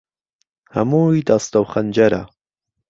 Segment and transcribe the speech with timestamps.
[0.75, 2.21] ههمووى دهستهو خهنجەره